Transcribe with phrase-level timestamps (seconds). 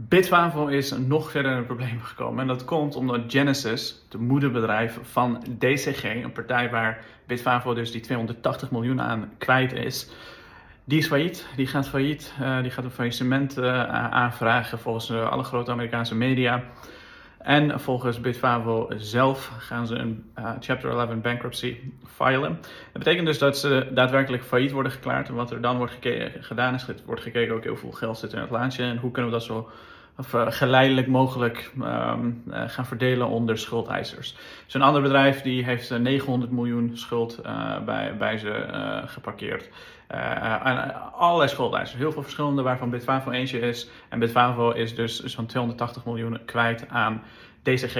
[0.00, 2.40] Bitfavo is nog verder in een probleem gekomen.
[2.40, 8.00] En dat komt omdat Genesis, de moederbedrijf van DCG, een partij waar Bitfavo dus die
[8.00, 10.10] 280 miljoen aan kwijt is,
[10.84, 11.46] die is failliet.
[11.56, 12.34] Die gaat failliet.
[12.40, 16.64] Uh, die gaat een faillissement uh, aanvragen volgens alle grote Amerikaanse media.
[17.48, 21.76] En volgens Bitfavo zelf gaan ze een uh, Chapter 11 bankruptcy
[22.06, 22.58] filen.
[22.60, 25.28] Dat betekent dus dat ze daadwerkelijk failliet worden geklaard.
[25.28, 25.98] En wat er dan wordt
[26.40, 28.82] gedaan is, wordt gekeken ook heel veel geld zit in het laantje.
[28.82, 29.70] En hoe kunnen we dat zo
[30.18, 34.36] of, uh, geleidelijk mogelijk um, uh, gaan verdelen onder schuldeisers.
[34.64, 37.40] Dus een ander bedrijf die heeft 900 miljoen schuld
[37.84, 38.66] bij, bij ze
[39.06, 39.68] geparkeerd.
[40.08, 43.90] en allerlei schuldeisers, heel veel verschillende waarvan Bitfavo eentje is.
[44.08, 47.22] En Bitfavo is dus zo'n 280 miljoen kwijt aan
[47.62, 47.94] DCG.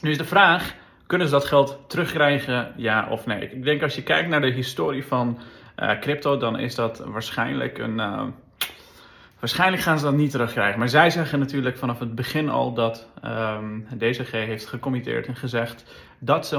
[0.00, 0.74] Nu is de vraag,
[1.06, 3.50] kunnen ze dat geld terugkrijgen, ja of nee?
[3.50, 5.38] Ik denk als je kijkt naar de historie van
[6.00, 8.00] crypto, dan is dat waarschijnlijk een
[9.40, 10.78] Waarschijnlijk gaan ze dat niet terugkrijgen.
[10.78, 15.36] Maar zij zeggen natuurlijk vanaf het begin al dat um, ehm, DCG heeft gecommitteerd en
[15.36, 15.84] gezegd
[16.18, 16.56] dat ze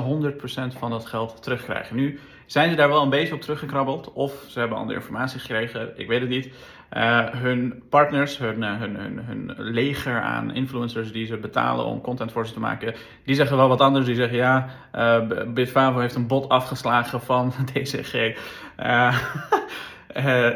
[0.74, 1.96] 100% van dat geld terugkrijgen.
[1.96, 5.92] Nu zijn ze daar wel een beetje op teruggekrabbeld of ze hebben andere informatie gekregen,
[5.96, 6.54] ik weet het niet.
[6.98, 12.02] Uh, hun partners, hun, uh, hun, hun, hun, leger aan influencers die ze betalen om
[12.02, 14.06] content voor ze te maken, die zeggen wel wat anders.
[14.06, 18.14] Die zeggen ja, uh, Bitfavo heeft een bot afgeslagen van DCG.
[20.18, 20.50] Uh,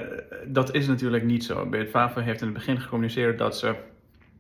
[0.45, 1.65] dat is natuurlijk niet zo.
[1.65, 3.75] Beert heeft in het begin gecommuniceerd dat ze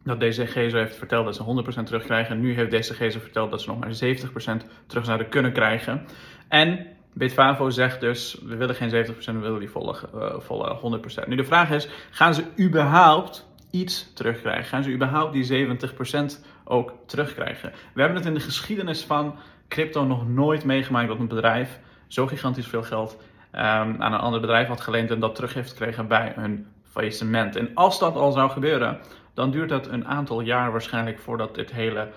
[0.03, 2.39] dat DCG zo heeft verteld dat ze 100% terugkrijgen.
[2.39, 6.05] Nu heeft DCG zo verteld dat ze nog maar 70% terug zouden kunnen krijgen.
[6.47, 11.27] En Bitfavo zegt dus, we willen geen 70%, we willen die volle, uh, volle 100%.
[11.27, 14.65] Nu de vraag is, gaan ze überhaupt iets terugkrijgen?
[14.65, 17.71] Gaan ze überhaupt die 70% ook terugkrijgen?
[17.93, 19.35] We hebben het in de geschiedenis van
[19.67, 23.17] crypto nog nooit meegemaakt dat een bedrijf zo gigantisch veel geld
[23.55, 27.55] aan een ander bedrijf had geleend en dat terug heeft gekregen bij hun faillissement.
[27.55, 28.99] En als dat al zou gebeuren,
[29.33, 32.07] dan duurt dat een aantal jaar waarschijnlijk voordat dit hele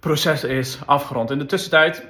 [0.00, 1.30] proces is afgerond.
[1.30, 2.06] In de tussentijd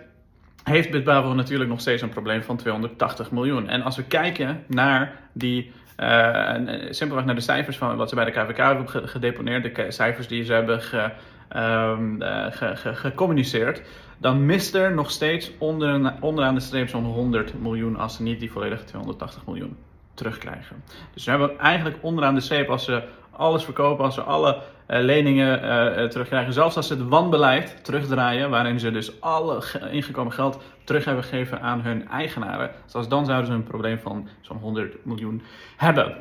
[0.64, 3.68] heeft Bitbavo natuurlijk nog steeds een probleem van 280 miljoen.
[3.68, 6.54] En als we kijken naar die uh,
[6.90, 10.44] simpelweg naar de cijfers van wat ze bij de KVK hebben gedeponeerd, de cijfers die
[10.44, 11.10] ze hebben ge,
[11.56, 13.82] um, uh, ge, ge, gecommuniceerd,
[14.18, 18.40] dan mist er nog steeds onder, onderaan de streep zo'n 100 miljoen als ze niet
[18.40, 19.76] die volledige 280 miljoen
[20.14, 20.84] terugkrijgen.
[21.14, 25.00] Dus we hebben eigenlijk onderaan de streep als ze alles verkopen, als ze alle uh,
[25.00, 30.62] leningen uh, terugkrijgen, zelfs als ze het wanbeleid terugdraaien, waarin ze dus alle ingekomen geld
[30.84, 35.04] terug hebben gegeven aan hun eigenaren, zelfs dan zouden ze een probleem van zo'n 100
[35.04, 35.42] miljoen
[35.76, 36.16] hebben.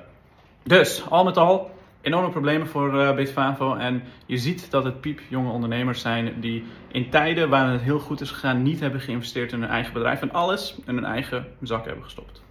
[0.64, 3.76] Dus al met al enorme problemen voor uh, Bitfavo.
[3.76, 8.22] En je ziet dat het piepjonge ondernemers zijn die in tijden waar het heel goed
[8.22, 11.86] is gegaan niet hebben geïnvesteerd in hun eigen bedrijf en alles in hun eigen zak
[11.86, 12.42] hebben gestopt.